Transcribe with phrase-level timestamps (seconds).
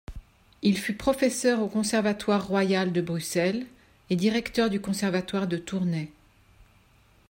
[0.63, 3.67] Il fut professeur au Conservatoire royal de Bruxelles
[4.09, 6.11] et directeur du Conservatoire de Tournai.